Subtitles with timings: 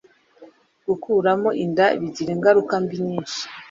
[0.87, 3.41] Gukuramo inda bigira ingaruka mbi nyinshi